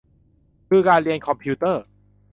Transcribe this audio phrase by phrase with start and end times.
[0.67, 1.83] คือการเรียนคอมพิวเตอร์